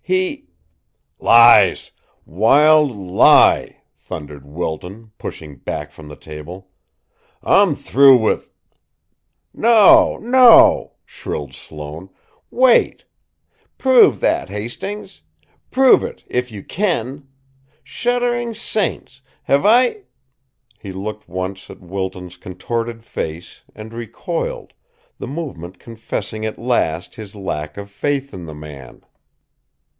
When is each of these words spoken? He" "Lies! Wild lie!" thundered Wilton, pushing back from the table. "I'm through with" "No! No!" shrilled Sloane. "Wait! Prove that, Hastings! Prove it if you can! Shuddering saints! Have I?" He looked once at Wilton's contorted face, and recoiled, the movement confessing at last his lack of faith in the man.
He" 0.03 0.45
"Lies! 1.19 1.91
Wild 2.25 2.89
lie!" 2.91 3.83
thundered 3.97 4.45
Wilton, 4.47 5.11
pushing 5.19 5.57
back 5.57 5.91
from 5.91 6.07
the 6.07 6.15
table. 6.17 6.69
"I'm 7.43 7.75
through 7.75 8.17
with" 8.17 8.49
"No! 9.53 10.17
No!" 10.17 10.93
shrilled 11.05 11.53
Sloane. 11.53 12.09
"Wait! 12.49 13.05
Prove 13.77 14.19
that, 14.21 14.49
Hastings! 14.49 15.21
Prove 15.69 16.03
it 16.03 16.25
if 16.27 16.51
you 16.51 16.63
can! 16.63 17.27
Shuddering 17.83 18.55
saints! 18.55 19.21
Have 19.43 19.65
I?" 19.67 20.01
He 20.81 20.91
looked 20.91 21.29
once 21.29 21.69
at 21.69 21.79
Wilton's 21.79 22.37
contorted 22.37 23.03
face, 23.03 23.61
and 23.75 23.93
recoiled, 23.93 24.73
the 25.19 25.27
movement 25.27 25.79
confessing 25.79 26.43
at 26.43 26.59
last 26.59 27.15
his 27.15 27.35
lack 27.35 27.77
of 27.77 27.89
faith 27.91 28.33
in 28.33 28.45
the 28.45 28.55
man. 28.55 29.03